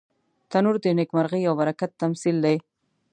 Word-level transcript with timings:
تنور 0.51 0.75
د 0.83 0.85
نیکمرغۍ 0.99 1.41
او 1.47 1.53
برکت 1.61 1.91
تمثیل 2.01 2.37
دی 2.45 2.57